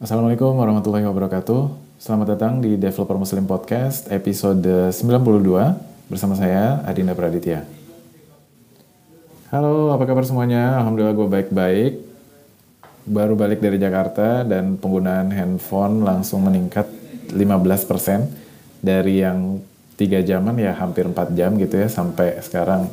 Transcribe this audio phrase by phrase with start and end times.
[0.00, 1.68] Assalamualaikum warahmatullahi wabarakatuh.
[2.00, 5.44] Selamat datang di Developer Muslim Podcast episode 92
[6.08, 7.68] bersama saya Adinda Praditya.
[9.52, 10.80] Halo, apa kabar semuanya?
[10.80, 11.92] Alhamdulillah gue baik-baik.
[13.04, 16.88] Baru balik dari Jakarta dan penggunaan handphone langsung meningkat
[17.28, 19.60] 15% dari yang
[20.00, 22.88] 3 jaman ya hampir 4 jam gitu ya sampai sekarang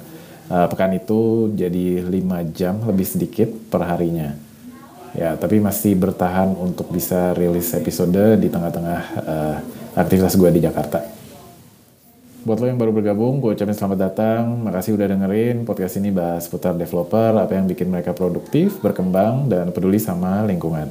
[0.51, 2.11] uh, pekan itu jadi 5
[2.51, 4.48] jam lebih sedikit per harinya.
[5.17, 9.57] Ya, tapi masih bertahan untuk bisa rilis episode di tengah-tengah uh,
[9.97, 11.01] aktivitas gue di Jakarta.
[12.39, 14.41] Buat lo yang baru bergabung, gue ucapin selamat datang.
[14.63, 19.75] Makasih udah dengerin podcast ini bahas putar developer, apa yang bikin mereka produktif, berkembang, dan
[19.75, 20.87] peduli sama lingkungan.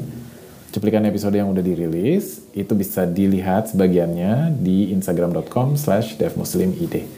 [0.69, 7.18] Cuplikan episode yang udah dirilis, itu bisa dilihat sebagiannya di instagram.com slash devmuslimid.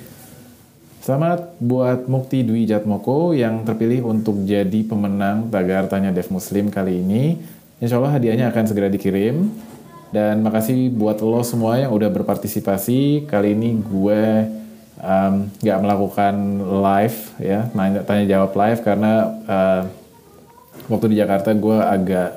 [1.01, 7.01] Selamat buat Mukti Dwi Jatmoko yang terpilih untuk jadi pemenang tagar Tanya Dev Muslim kali
[7.01, 7.41] ini.
[7.81, 9.49] Insya Allah hadiahnya akan segera dikirim.
[10.13, 13.25] Dan makasih buat lo semua yang udah berpartisipasi.
[13.25, 14.45] Kali ini gue
[15.01, 16.35] um, melakukan
[16.69, 19.13] live ya, nanya, tanya jawab live karena
[19.49, 19.83] uh,
[20.93, 22.31] waktu di Jakarta gue agak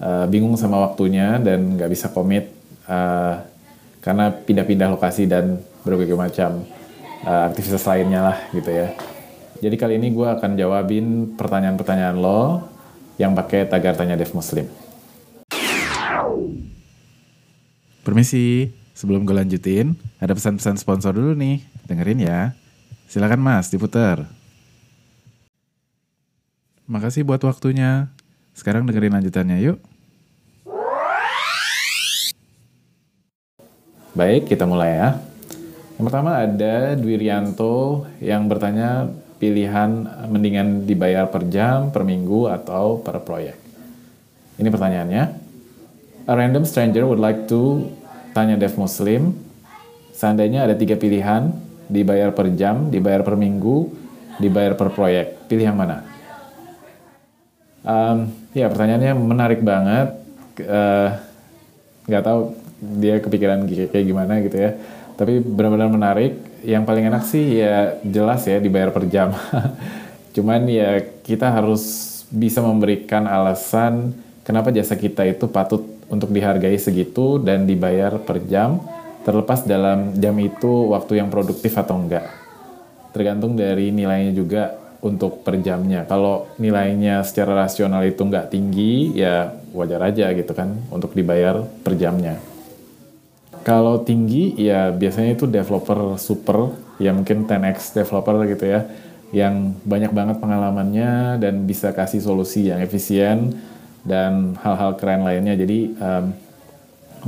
[0.00, 2.48] uh, bingung sama waktunya dan gak bisa komit
[2.88, 3.44] uh,
[4.00, 6.77] karena pindah-pindah lokasi dan berbagai macam
[7.24, 8.94] uh, aktivitas lainnya lah gitu ya.
[9.58, 12.62] Jadi kali ini gue akan jawabin pertanyaan-pertanyaan lo
[13.18, 14.70] yang pakai tagar tanya Dev Muslim.
[18.06, 21.60] Permisi, sebelum gue lanjutin, ada pesan-pesan sponsor dulu nih.
[21.90, 22.54] Dengerin ya.
[23.10, 24.30] Silakan mas, diputar.
[26.86, 28.08] Makasih buat waktunya.
[28.54, 29.78] Sekarang dengerin lanjutannya yuk.
[34.16, 35.08] Baik, kita mulai ya.
[35.98, 39.10] Yang pertama ada Dwi Rianto yang bertanya
[39.42, 43.58] pilihan mendingan dibayar per jam, per minggu, atau per proyek.
[44.62, 45.24] Ini pertanyaannya.
[46.30, 47.90] A random stranger would like to
[48.30, 49.34] tanya Dev Muslim.
[50.14, 51.50] Seandainya ada tiga pilihan,
[51.90, 53.90] dibayar per jam, dibayar per minggu,
[54.38, 55.50] dibayar per proyek.
[55.50, 56.06] Pilih yang mana?
[57.82, 60.14] Um, ya pertanyaannya menarik banget.
[60.62, 61.10] Uh,
[62.06, 62.54] nggak tahu
[63.02, 64.78] dia kepikiran kayak gimana gitu ya
[65.18, 66.32] tapi benar-benar menarik.
[66.62, 69.34] Yang paling enak sih ya jelas ya dibayar per jam.
[70.34, 71.82] Cuman ya kita harus
[72.30, 74.14] bisa memberikan alasan
[74.46, 78.78] kenapa jasa kita itu patut untuk dihargai segitu dan dibayar per jam
[79.26, 82.30] terlepas dalam jam itu waktu yang produktif atau enggak.
[83.10, 86.06] Tergantung dari nilainya juga untuk per jamnya.
[86.06, 91.98] Kalau nilainya secara rasional itu enggak tinggi ya wajar aja gitu kan untuk dibayar per
[91.98, 92.57] jamnya
[93.68, 98.88] kalau tinggi ya biasanya itu developer super, ya mungkin 10x developer gitu ya,
[99.28, 103.60] yang banyak banget pengalamannya dan bisa kasih solusi yang efisien
[104.08, 105.52] dan hal-hal keren lainnya.
[105.52, 106.32] Jadi um,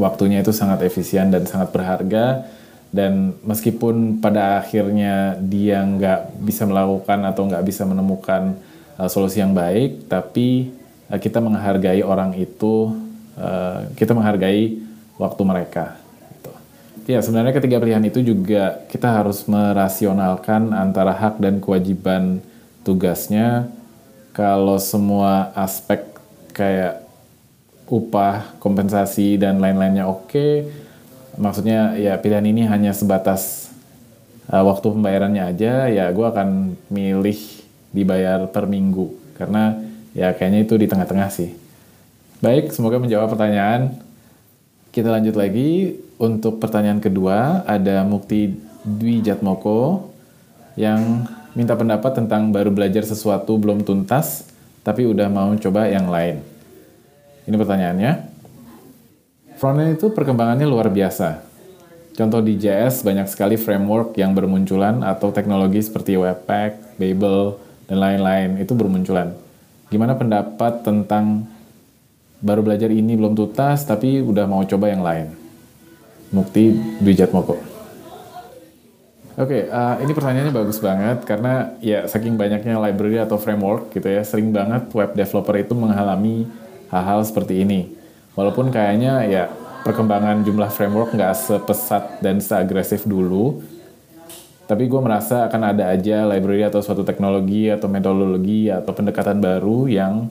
[0.00, 2.48] waktunya itu sangat efisien dan sangat berharga
[2.88, 8.56] dan meskipun pada akhirnya dia nggak bisa melakukan atau nggak bisa menemukan
[8.96, 10.72] uh, solusi yang baik, tapi
[11.12, 12.96] uh, kita menghargai orang itu,
[13.36, 14.80] uh, kita menghargai
[15.20, 16.00] waktu mereka.
[17.10, 22.38] Ya, sebenarnya ketiga pilihan itu juga kita harus merasionalkan antara hak dan kewajiban
[22.87, 23.66] tugasnya.
[24.31, 26.06] Kalau semua aspek
[26.54, 27.03] kayak
[27.91, 30.70] upah, kompensasi, dan lain-lainnya oke,
[31.34, 33.75] maksudnya ya pilihan ini hanya sebatas
[34.47, 37.43] uh, waktu pembayarannya aja, ya gue akan milih
[37.91, 39.34] dibayar per minggu.
[39.34, 39.82] Karena
[40.15, 41.59] ya kayaknya itu di tengah-tengah sih.
[42.38, 43.99] Baik, semoga menjawab pertanyaan.
[44.90, 48.50] Kita lanjut lagi untuk pertanyaan kedua, ada Mukti
[48.82, 50.10] Dwi Jatmoko
[50.74, 54.50] yang minta pendapat tentang baru belajar sesuatu belum tuntas,
[54.82, 56.42] tapi udah mau coba yang lain.
[57.46, 58.12] Ini pertanyaannya.
[59.62, 61.38] Frontend itu perkembangannya luar biasa.
[62.16, 67.54] Contoh di JS banyak sekali framework yang bermunculan atau teknologi seperti Webpack, Babel,
[67.86, 69.34] dan lain-lain itu bermunculan.
[69.90, 71.50] Gimana pendapat tentang
[72.40, 75.32] baru belajar ini belum tuntas tapi udah mau coba yang lain?
[76.32, 77.70] Mukti Dwi Jatmoko.
[79.40, 84.04] Oke, okay, uh, ini pertanyaannya bagus banget karena ya saking banyaknya library atau framework gitu
[84.04, 86.44] ya, sering banget web developer itu mengalami
[86.92, 87.94] hal-hal seperti ini.
[88.37, 89.48] Walaupun kayaknya ya
[89.81, 93.64] perkembangan jumlah framework nggak sepesat dan seagresif dulu,
[94.69, 99.88] tapi gue merasa akan ada aja library atau suatu teknologi atau metodologi atau pendekatan baru
[99.88, 100.28] yang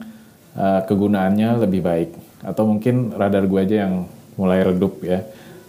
[0.56, 2.10] uh, kegunaannya lebih baik.
[2.40, 4.08] Atau mungkin radar gue aja yang
[4.40, 5.26] mulai redup ya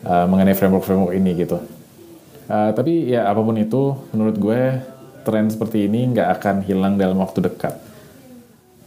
[0.07, 1.59] uh, mengenai framework-framework ini gitu.
[2.47, 4.61] Uh, tapi ya apa pun itu, menurut gue
[5.21, 7.77] tren seperti ini nggak akan hilang dalam waktu dekat.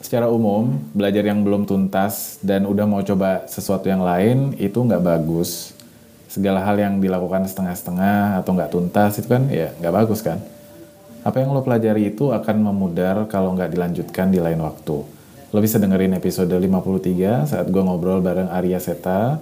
[0.04, 5.00] secara umum belajar yang belum tuntas dan udah mau coba sesuatu yang lain itu nggak
[5.00, 5.72] bagus.
[6.28, 10.44] Segala hal yang dilakukan setengah-setengah atau nggak tuntas itu kan ya nggak bagus kan.
[11.24, 15.08] Apa yang lo pelajari itu akan memudar kalau nggak dilanjutkan di lain waktu.
[15.54, 19.38] Lo bisa dengerin episode 53 saat gue ngobrol bareng Arya Seta.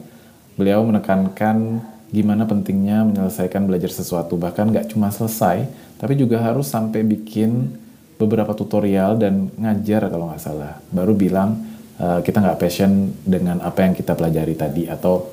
[0.60, 1.80] Beliau menekankan
[2.12, 4.36] gimana pentingnya menyelesaikan belajar sesuatu.
[4.36, 5.64] Bahkan nggak cuma selesai,
[5.96, 7.72] tapi juga harus sampai bikin
[8.20, 10.84] beberapa tutorial dan ngajar kalau nggak salah.
[10.92, 11.64] Baru bilang
[11.96, 15.32] uh, kita nggak passion dengan apa yang kita pelajari tadi atau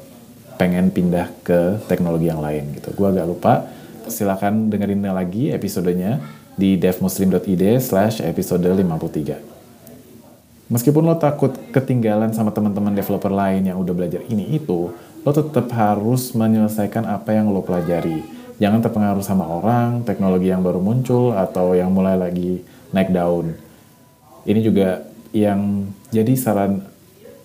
[0.55, 2.95] pengen pindah ke teknologi yang lain gitu.
[2.95, 3.67] Gue agak lupa.
[4.07, 6.23] Silakan dengerin lagi episodenya
[6.55, 9.58] di devmuslim.id slash episode 53.
[10.69, 14.93] Meskipun lo takut ketinggalan sama teman-teman developer lain yang udah belajar ini itu,
[15.25, 18.21] lo tetap harus menyelesaikan apa yang lo pelajari.
[18.61, 22.61] Jangan terpengaruh sama orang, teknologi yang baru muncul, atau yang mulai lagi
[22.93, 23.57] naik daun.
[24.45, 26.85] Ini juga yang jadi saran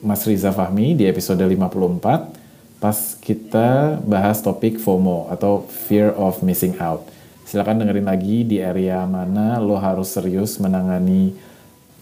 [0.04, 2.36] Mas Riza Fahmi di episode 54
[2.76, 7.08] pas kita bahas topik FOMO atau Fear of Missing Out
[7.48, 11.32] silakan dengerin lagi di area mana lo harus serius menangani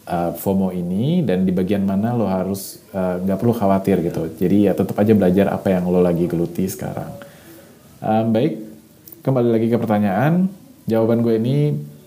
[0.07, 4.31] uh, FOMO ini dan di bagian mana lo harus uh, nggak uh, perlu khawatir gitu.
[4.39, 7.11] Jadi ya tetap aja belajar apa yang lo lagi geluti sekarang.
[8.03, 8.53] Um, baik,
[9.23, 10.51] kembali lagi ke pertanyaan.
[10.91, 11.57] Jawaban gue ini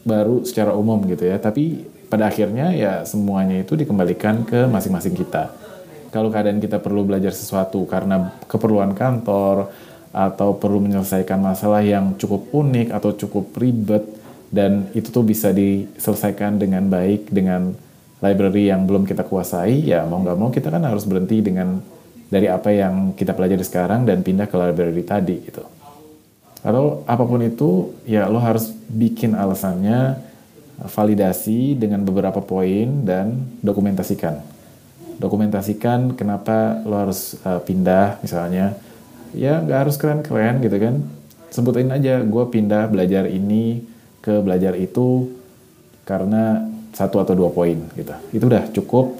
[0.03, 5.55] baru secara umum gitu ya, tapi pada akhirnya ya semuanya itu dikembalikan ke masing-masing kita.
[6.11, 9.71] Kalau keadaan kita perlu belajar sesuatu karena keperluan kantor,
[10.15, 14.07] atau perlu menyelesaikan masalah yang cukup unik atau cukup ribet
[14.47, 17.75] dan itu tuh bisa diselesaikan dengan baik dengan
[18.25, 21.77] library yang belum kita kuasai ya mau nggak mau kita kan harus berhenti dengan
[22.25, 25.63] dari apa yang kita pelajari sekarang dan pindah ke library tadi gitu.
[26.65, 30.17] Atau apa pun itu ya lo harus bikin alasannya
[30.81, 34.41] validasi dengan beberapa poin dan dokumentasikan.
[35.21, 38.73] Dokumentasikan kenapa lo harus uh, pindah misalnya.
[39.37, 41.05] Ya nggak harus keren-keren gitu kan.
[41.53, 43.85] Sebutin aja gue pindah belajar ini
[44.19, 45.29] ke belajar itu
[46.03, 48.15] karena satu atau dua poin gitu.
[48.31, 49.19] Itu udah cukup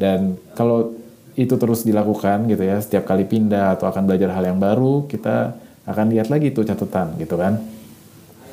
[0.00, 0.96] dan kalau
[1.36, 5.54] itu terus dilakukan gitu ya setiap kali pindah atau akan belajar hal yang baru kita
[5.86, 7.60] akan lihat lagi tuh catatan gitu kan.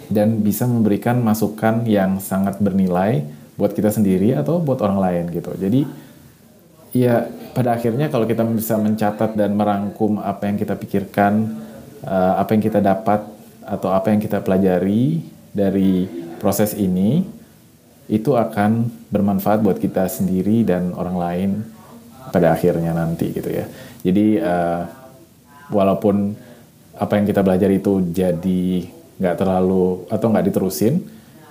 [0.07, 3.27] Dan bisa memberikan masukan yang sangat bernilai
[3.59, 5.51] buat kita sendiri atau buat orang lain gitu.
[5.57, 5.83] Jadi
[6.95, 11.59] ya pada akhirnya kalau kita bisa mencatat dan merangkum apa yang kita pikirkan,
[12.05, 13.25] uh, apa yang kita dapat
[13.67, 15.19] atau apa yang kita pelajari
[15.51, 16.07] dari
[16.39, 17.25] proses ini,
[18.07, 21.49] itu akan bermanfaat buat kita sendiri dan orang lain
[22.31, 23.67] pada akhirnya nanti gitu ya.
[24.03, 24.81] Jadi uh,
[25.71, 26.35] walaupun
[26.97, 28.87] apa yang kita belajar itu jadi
[29.19, 31.03] nggak terlalu atau nggak diterusin,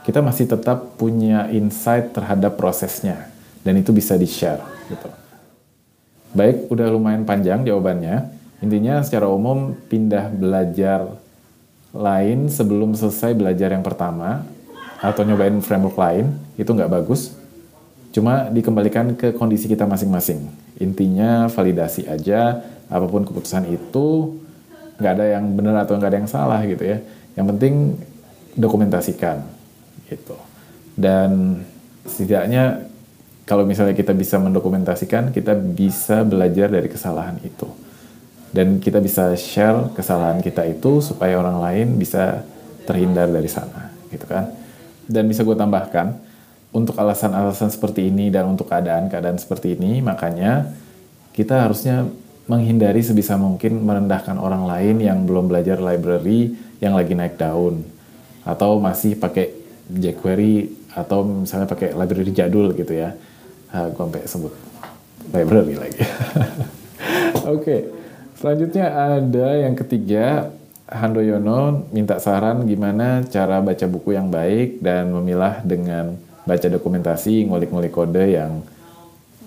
[0.02, 3.28] kita masih tetap punya insight terhadap prosesnya
[3.60, 5.08] dan itu bisa di share gitu.
[6.36, 8.32] Baik, udah lumayan panjang jawabannya.
[8.60, 11.20] Intinya secara umum pindah belajar
[11.92, 14.44] lain sebelum selesai belajar yang pertama
[15.00, 17.36] atau nyobain framework lain itu nggak bagus.
[18.12, 20.48] Cuma dikembalikan ke kondisi kita masing-masing.
[20.80, 24.40] Intinya validasi aja, apa pun keputusan itu
[24.96, 26.98] nggak ada yang benar atau nggak ada yang salah gitu ya.
[27.36, 27.74] Yang penting
[28.56, 29.44] dokumentasikan
[30.08, 30.36] gitu.
[30.96, 31.60] Dan
[32.08, 32.88] setidaknya
[33.44, 37.68] kalau misalnya kita bisa mendokumentasikan, kita bisa belajar dari kesalahan itu.
[38.48, 42.48] Dan kita bisa share kesalahan kita itu supaya orang lain bisa
[42.88, 44.55] terhindar dari sana, gitu kan.
[45.06, 46.18] Dan bisa gue tambahkan,
[46.74, 50.76] untuk alasan-alasan seperti ini dan untuk keadaan-keadaan seperti ini, makanya
[51.32, 52.04] kita harusnya
[52.46, 57.82] menghindari sebisa mungkin merendahkan orang lain yang belum belajar library yang lagi naik daun
[58.46, 59.50] atau masih pakai
[59.90, 63.18] jQuery atau misalnya pakai library jadul gitu ya
[63.74, 64.54] uh, gue sampai sebut
[65.34, 66.02] library lagi.
[66.06, 67.80] Oke, okay.
[68.38, 70.54] selanjutnya ada yang ketiga,
[70.86, 76.14] Handoyono minta saran gimana cara baca buku yang baik dan memilah dengan
[76.46, 78.62] baca dokumentasi, ngulik-ngulik kode yang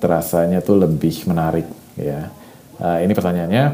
[0.03, 1.63] terasanya tuh lebih menarik
[1.95, 2.27] ya.
[2.75, 3.65] Uh, ini pertanyaannya,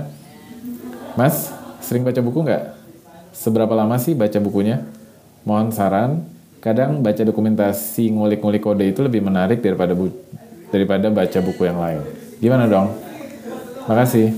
[1.18, 1.50] Mas,
[1.82, 2.78] sering baca buku nggak?
[3.34, 4.86] Seberapa lama sih baca bukunya?
[5.42, 6.12] Mohon saran
[6.62, 10.14] kadang baca dokumentasi ngulik-ngulik kode itu lebih menarik daripada bu
[10.70, 12.02] daripada baca buku yang lain.
[12.38, 12.94] Gimana dong?
[13.90, 14.34] Makasih.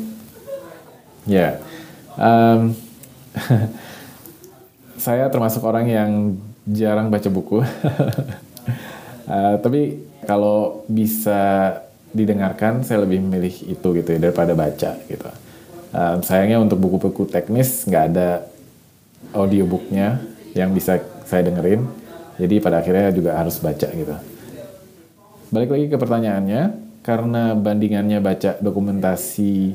[1.27, 1.51] Ya, yeah.
[2.15, 2.86] um,
[5.05, 6.11] saya termasuk orang yang
[6.67, 7.61] jarang baca buku.
[7.61, 11.73] uh, tapi kalau bisa
[12.11, 15.29] didengarkan, saya lebih memilih itu gitu ya daripada baca gitu.
[15.95, 18.43] Um, sayangnya untuk buku-buku teknis nggak ada
[19.31, 20.19] audiobooknya
[20.51, 21.87] yang bisa saya dengerin
[22.37, 24.15] jadi pada akhirnya juga harus baca gitu.
[25.47, 26.63] balik lagi ke pertanyaannya,
[27.01, 29.73] karena bandingannya baca dokumentasi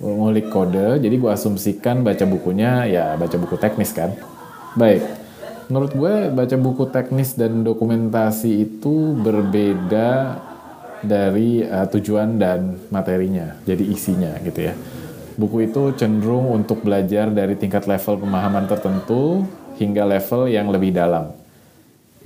[0.00, 4.12] ngulik kode, jadi gue asumsikan baca bukunya ya baca buku teknis kan.
[4.76, 5.00] Baik,
[5.72, 10.40] menurut gue baca buku teknis dan dokumentasi itu berbeda
[11.00, 14.74] dari uh, tujuan dan materinya, jadi isinya gitu ya.
[15.36, 19.44] Buku itu cenderung untuk belajar dari tingkat level pemahaman tertentu
[19.76, 21.32] hingga level yang lebih dalam.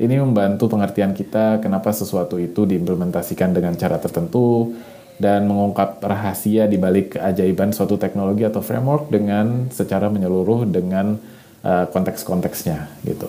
[0.00, 4.72] Ini membantu pengertian kita kenapa sesuatu itu diimplementasikan dengan cara tertentu
[5.20, 11.20] dan mengungkap rahasia di balik keajaiban suatu teknologi atau framework dengan secara menyeluruh dengan
[11.60, 13.28] uh, konteks-konteksnya gitu.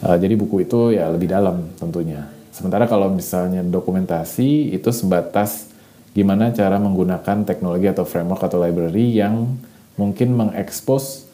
[0.00, 2.24] Uh, jadi buku itu ya lebih dalam tentunya.
[2.48, 5.68] Sementara kalau misalnya dokumentasi itu sebatas
[6.16, 9.60] gimana cara menggunakan teknologi atau framework atau library yang
[10.00, 11.28] mungkin mengekspos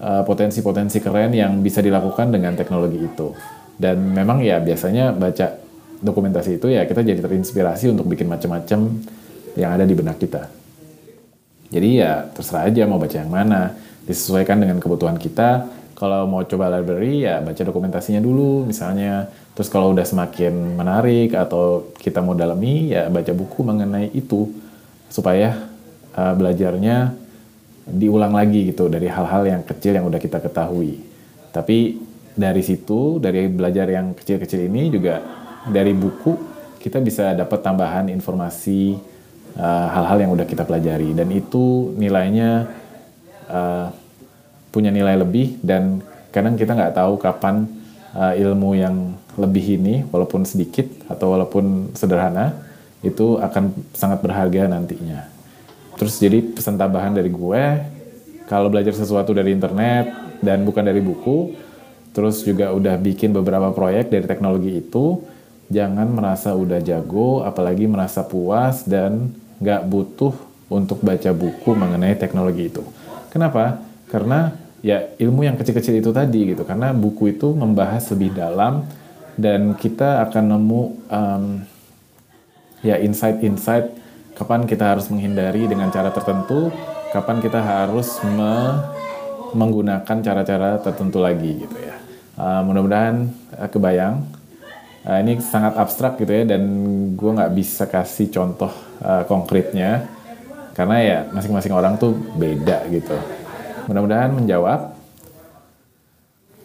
[0.00, 3.36] uh, potensi-potensi keren yang bisa dilakukan dengan teknologi itu.
[3.76, 5.60] Dan memang ya biasanya baca
[6.00, 9.04] dokumentasi itu ya kita jadi terinspirasi untuk bikin macam-macam
[9.56, 10.46] yang ada di benak kita.
[11.72, 13.74] Jadi ya terserah aja mau baca yang mana,
[14.06, 15.66] disesuaikan dengan kebutuhan kita.
[15.96, 21.88] Kalau mau coba library ya baca dokumentasinya dulu misalnya Terus kalau udah semakin menarik atau
[21.96, 24.52] kita mau dalami ya baca buku mengenai itu
[25.08, 25.72] supaya
[26.12, 27.16] uh, belajarnya
[27.88, 31.00] diulang lagi gitu dari hal-hal yang kecil yang udah kita ketahui.
[31.56, 31.96] Tapi
[32.36, 35.24] dari situ dari belajar yang kecil-kecil ini juga
[35.72, 36.36] dari buku
[36.76, 39.00] kita bisa dapat tambahan informasi
[39.56, 42.68] eh, hal-hal uh, yang udah kita pelajari dan itu nilainya
[43.48, 43.88] uh,
[44.70, 47.64] punya nilai lebih dan kadang kita nggak tahu kapan
[48.12, 52.56] uh, ilmu yang lebih ini walaupun sedikit atau walaupun sederhana
[53.04, 55.28] itu akan sangat berharga nantinya.
[55.96, 57.62] Terus jadi pesan tambahan dari gue,
[58.48, 60.12] kalau belajar sesuatu dari internet
[60.44, 61.56] dan bukan dari buku,
[62.12, 65.24] terus juga udah bikin beberapa proyek dari teknologi itu,
[65.72, 69.32] jangan merasa udah jago, apalagi merasa puas dan
[69.62, 70.34] nggak butuh
[70.66, 72.82] untuk baca buku mengenai teknologi itu.
[73.30, 73.80] Kenapa?
[74.10, 78.86] Karena ya ilmu yang kecil-kecil itu tadi gitu, karena buku itu membahas lebih dalam
[79.36, 81.44] dan kita akan nemu um,
[82.80, 83.92] ya insight-insight
[84.36, 86.68] kapan kita harus menghindari dengan cara tertentu,
[87.10, 88.84] kapan kita harus me
[89.56, 91.96] menggunakan cara-cara tertentu lagi gitu ya.
[92.36, 94.20] Uh, mudah-mudahan uh, kebayang.
[95.06, 96.66] Uh, ini sangat abstrak gitu ya dan
[97.14, 100.10] gue nggak bisa kasih contoh uh, konkretnya
[100.74, 103.14] karena ya masing-masing orang tuh beda gitu.
[103.86, 104.98] Mudah-mudahan menjawab.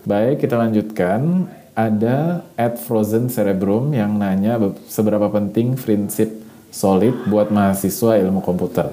[0.02, 1.46] Baik, kita lanjutkan
[1.78, 4.58] ada at Frozen Cerebrum yang nanya
[4.90, 6.42] seberapa penting prinsip
[6.74, 8.90] solid buat mahasiswa ilmu komputer.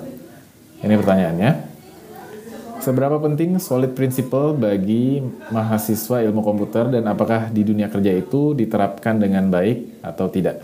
[0.85, 1.68] Ini pertanyaannya.
[2.79, 5.19] Seberapa penting solid principle bagi
[5.51, 10.63] mahasiswa ilmu komputer dan apakah di dunia kerja itu diterapkan dengan baik atau tidak?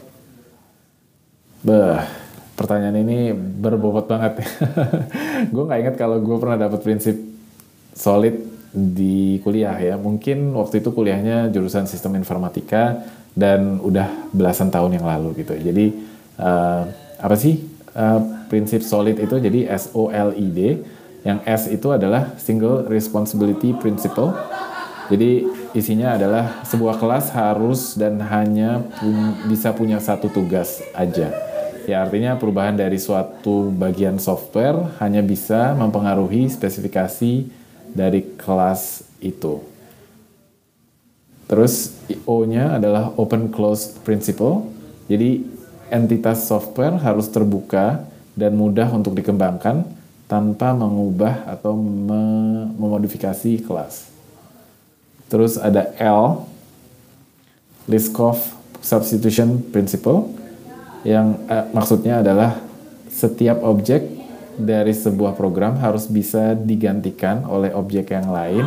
[1.67, 2.07] Bah,
[2.55, 4.47] pertanyaan ini berbobot banget.
[5.55, 7.19] gue nggak ingat kalau gue pernah dapat prinsip
[7.95, 8.37] solid
[8.71, 9.95] di kuliah ya.
[9.99, 15.55] Mungkin waktu itu kuliahnya jurusan sistem informatika dan udah belasan tahun yang lalu gitu.
[15.59, 15.87] Jadi
[16.39, 16.83] uh,
[17.19, 17.63] apa sih
[17.95, 19.35] uh, prinsip solid itu?
[19.39, 20.61] Jadi S O L I D.
[21.25, 24.37] Yang S itu adalah single responsibility principle.
[25.09, 31.33] Jadi isinya adalah sebuah kelas harus dan hanya pun, bisa punya satu tugas aja.
[31.85, 37.49] Ya artinya perubahan dari suatu bagian software hanya bisa mempengaruhi spesifikasi
[37.93, 39.61] dari kelas itu.
[41.45, 41.93] Terus
[42.25, 44.69] O-nya adalah open close principle.
[45.09, 45.45] Jadi
[45.93, 49.85] entitas software harus terbuka dan mudah untuk dikembangkan
[50.25, 51.77] tanpa mengubah atau
[52.81, 54.09] memodifikasi kelas.
[55.29, 56.47] Terus ada L,
[57.85, 58.41] Liskov
[58.81, 60.33] substitution principle
[61.05, 62.61] yang eh, maksudnya adalah
[63.13, 64.05] setiap objek
[64.55, 68.65] dari sebuah program harus bisa digantikan oleh objek yang lain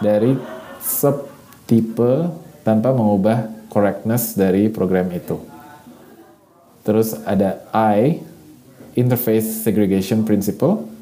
[0.00, 0.34] dari
[0.80, 2.30] subtipe
[2.64, 5.36] tanpa mengubah correctness dari program itu.
[6.86, 8.22] Terus ada I,
[8.96, 10.95] Interface Segregation Principle.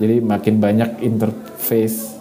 [0.00, 2.16] Jadi makin banyak interface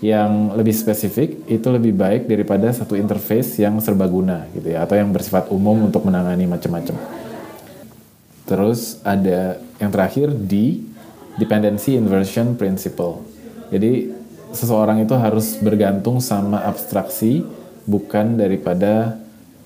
[0.00, 5.12] yang lebih spesifik itu lebih baik daripada satu interface yang serbaguna gitu ya atau yang
[5.12, 6.96] bersifat umum untuk menangani macam-macam.
[8.48, 10.80] Terus ada yang terakhir di
[11.36, 13.20] dependency inversion principle.
[13.68, 14.10] Jadi
[14.56, 17.44] seseorang itu harus bergantung sama abstraksi
[17.84, 19.20] bukan daripada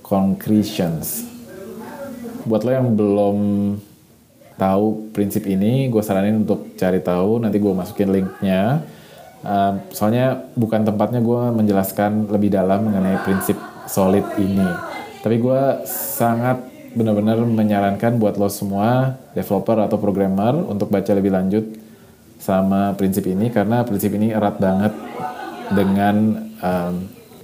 [0.05, 1.25] concretions.
[2.45, 3.39] Buat lo yang belum
[4.55, 7.43] tahu prinsip ini, gue saranin untuk cari tahu.
[7.43, 8.83] Nanti gue masukin linknya.
[9.45, 14.67] Uh, soalnya bukan tempatnya gue menjelaskan lebih dalam mengenai prinsip solid ini.
[15.21, 16.61] Tapi gue sangat
[16.95, 21.65] benar-benar menyarankan buat lo semua developer atau programmer untuk baca lebih lanjut
[22.39, 24.95] sama prinsip ini karena prinsip ini erat banget
[25.75, 26.95] dengan um,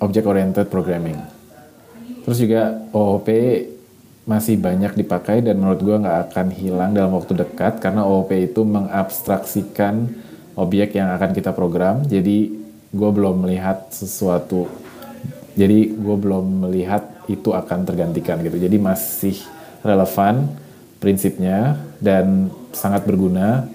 [0.01, 1.19] object oriented programming.
[2.25, 3.29] Terus juga OOP
[4.31, 8.63] masih banyak dipakai dan menurut gue nggak akan hilang dalam waktu dekat karena OOP itu
[8.63, 10.07] mengabstraksikan
[10.55, 12.07] objek yang akan kita program.
[12.07, 12.55] Jadi
[12.95, 14.71] gue belum melihat sesuatu.
[15.59, 18.55] Jadi gue belum melihat itu akan tergantikan gitu.
[18.55, 19.35] Jadi masih
[19.83, 20.47] relevan
[21.03, 23.67] prinsipnya dan sangat berguna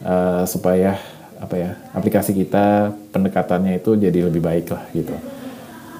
[0.00, 0.96] uh, supaya
[1.40, 5.12] apa ya aplikasi kita pendekatannya itu jadi lebih baik lah gitu.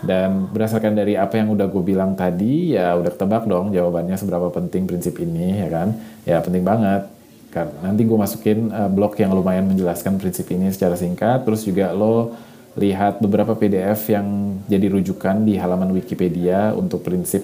[0.01, 4.49] Dan berdasarkan dari apa yang udah gue bilang tadi, ya udah ketebak dong jawabannya seberapa
[4.49, 5.89] penting prinsip ini, ya kan?
[6.25, 7.05] Ya penting banget.
[7.53, 11.93] Karena nanti gue masukin uh, blog yang lumayan menjelaskan prinsip ini secara singkat, terus juga
[11.93, 12.33] lo
[12.79, 17.43] lihat beberapa PDF yang jadi rujukan di halaman Wikipedia untuk prinsip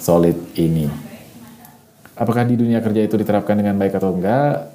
[0.00, 0.88] solid ini.
[2.16, 4.72] Apakah di dunia kerja itu diterapkan dengan baik atau enggak?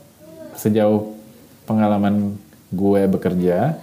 [0.54, 1.18] Sejauh
[1.66, 2.38] pengalaman
[2.70, 3.78] gue bekerja,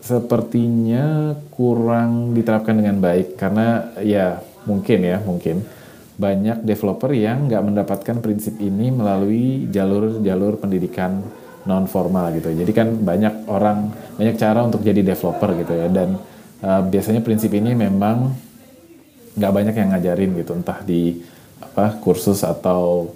[0.00, 4.38] sepertinya kurang diterapkan dengan baik karena ya
[4.68, 5.66] mungkin ya mungkin
[6.16, 11.20] banyak developer yang nggak mendapatkan prinsip ini melalui jalur-jalur pendidikan
[11.68, 12.54] non formal gitu.
[12.56, 15.86] Jadi kan banyak orang banyak cara untuk jadi developer gitu ya.
[15.92, 16.16] Dan
[16.64, 18.32] uh, biasanya prinsip ini memang
[19.36, 20.56] nggak banyak yang ngajarin gitu.
[20.56, 21.20] Entah di
[21.60, 23.12] apa kursus atau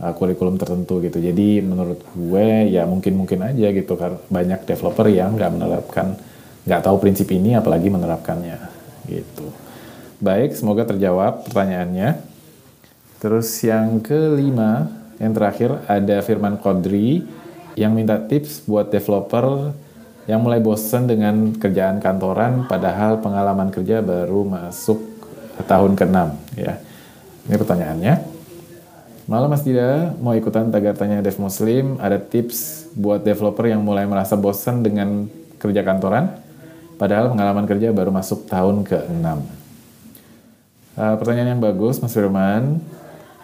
[0.00, 1.18] uh, kurikulum tertentu gitu.
[1.20, 6.06] Jadi menurut gue ya mungkin-mungkin aja gitu karena banyak developer yang nggak menerapkan,
[6.66, 8.58] nggak tahu prinsip ini apalagi menerapkannya
[9.10, 9.52] gitu.
[10.22, 12.16] Baik, semoga terjawab pertanyaannya.
[13.20, 14.88] Terus yang kelima,
[15.20, 17.24] yang terakhir ada Firman Kodri
[17.74, 19.74] yang minta tips buat developer
[20.24, 24.96] yang mulai bosan dengan kerjaan kantoran padahal pengalaman kerja baru masuk
[25.68, 26.18] tahun ke-6
[26.56, 26.80] ya.
[27.44, 28.33] Ini pertanyaannya.
[29.24, 34.04] Malam Mas Dida, mau ikutan tagar tanya Dev Muslim, ada tips buat developer yang mulai
[34.04, 35.24] merasa bosan dengan
[35.56, 36.28] kerja kantoran,
[37.00, 39.24] padahal pengalaman kerja baru masuk tahun ke-6.
[39.24, 42.84] Uh, pertanyaan yang bagus, Mas Firman.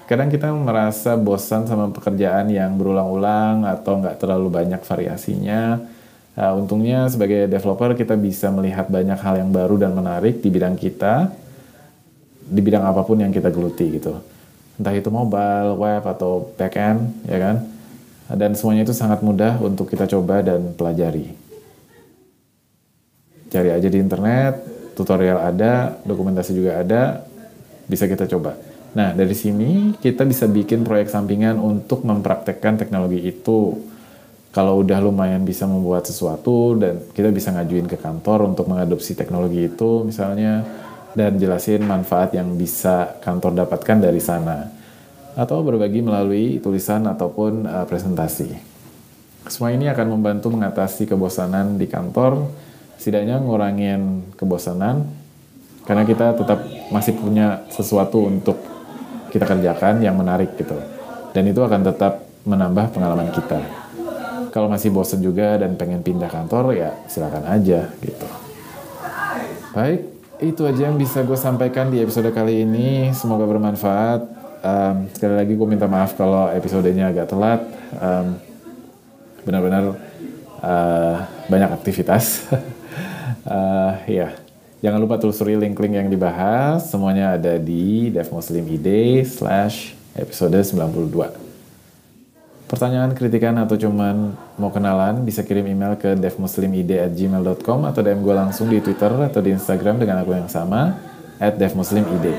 [0.04, 5.80] Kadang kita merasa bosan sama pekerjaan yang berulang-ulang atau nggak terlalu banyak variasinya.
[6.36, 10.76] Uh, untungnya sebagai developer kita bisa melihat banyak hal yang baru dan menarik di bidang
[10.76, 11.32] kita,
[12.36, 14.29] di bidang apa pun yang kita geluti gitu
[14.80, 17.56] entah itu mobile, web atau backend, ya kan?
[18.32, 21.36] Dan semuanya itu sangat mudah untuk kita coba dan pelajari.
[23.52, 24.64] Cari aja di internet,
[24.96, 27.28] tutorial ada, dokumentasi juga ada,
[27.84, 28.56] bisa kita coba.
[28.96, 33.84] Nah, dari sini kita bisa bikin proyek sampingan untuk mempraktekkan teknologi itu.
[34.50, 39.70] Kalau udah lumayan bisa membuat sesuatu dan kita bisa ngajuin ke kantor untuk mengadopsi teknologi
[39.70, 40.66] itu misalnya
[41.14, 44.70] dan jelasin manfaat yang bisa kantor dapatkan dari sana
[45.34, 48.50] atau berbagi melalui tulisan ataupun uh, presentasi.
[49.46, 52.50] Semua ini akan membantu mengatasi kebosanan di kantor,
[53.00, 55.08] setidaknya ngurangin kebosanan
[55.88, 56.60] karena kita tetap
[56.92, 58.58] masih punya sesuatu untuk
[59.32, 60.76] kita kerjakan yang menarik gitu.
[61.30, 63.62] Dan itu akan tetap menambah pengalaman kita.
[64.50, 68.26] Kalau masih bosan juga dan pengen pindah kantor ya silakan aja gitu.
[69.70, 70.09] Baik,
[70.40, 73.12] itu aja yang bisa gue sampaikan di episode kali ini.
[73.12, 74.20] Semoga bermanfaat.
[74.60, 77.60] Um, sekali lagi gue minta maaf kalau episodenya agak telat.
[77.96, 78.40] Um,
[79.44, 79.96] Benar-benar
[80.60, 81.16] uh,
[81.48, 82.48] banyak aktivitas.
[83.44, 84.36] uh, ya,
[84.80, 86.88] jangan lupa telusuri link-link yang dibahas.
[86.88, 88.84] Semuanya ada di devmuslimid
[89.28, 91.49] slash episode 92.
[92.70, 98.70] Pertanyaan, kritikan, atau cuman mau kenalan, bisa kirim email ke devmuslimid@gmail.com atau DM gue langsung
[98.70, 100.94] di Twitter atau di Instagram dengan akun yang sama,
[101.42, 102.30] at devmuslimid.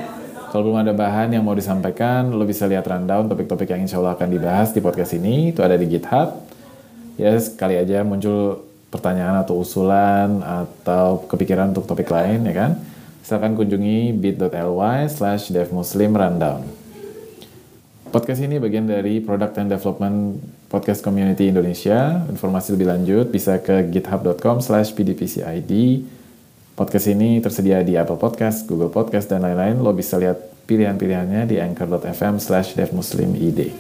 [0.48, 4.16] Kalau belum ada bahan yang mau disampaikan, lo bisa lihat rundown topik-topik yang insya Allah
[4.16, 5.52] akan dibahas di podcast ini.
[5.52, 6.48] Itu ada di GitHub.
[7.20, 12.72] Ya, sekali aja muncul pertanyaan atau usulan atau kepikiran untuk topik lain, ya kan?
[13.20, 16.81] Silahkan kunjungi bit.ly slash devmuslimrundown.
[18.12, 20.36] Podcast ini bagian dari Product and Development
[20.68, 22.28] Podcast Community Indonesia.
[22.28, 25.72] Informasi lebih lanjut bisa ke github.com slash pdpcid.
[26.76, 29.80] Podcast ini tersedia di Apple Podcast, Google Podcast, dan lain-lain.
[29.80, 33.72] Lo bisa lihat pilihan-pilihannya di anchor.fm slash devmuslimid.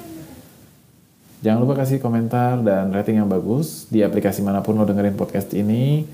[1.44, 5.52] Jangan lupa kasih komentar dan rating yang bagus di aplikasi mana pun lo dengerin podcast
[5.52, 6.08] ini.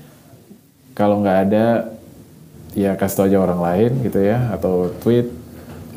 [0.98, 1.94] Kalau nggak ada,
[2.74, 5.37] ya kasih tau aja orang lain gitu ya, atau tweet,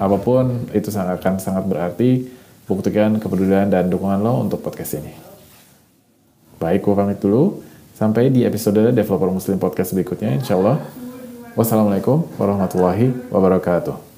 [0.01, 2.25] apa pun itu sangat akan sangat berarti
[2.65, 5.13] buktikan kepedulian dan dukungan lo untuk podcast ini.
[6.57, 7.61] Baik, gue pamit dulu.
[7.93, 10.81] Sampai di episode Developer Muslim Podcast berikutnya, insya Allah.
[11.53, 14.10] Wassalamualaikum warahmatullahi wabarakatuh.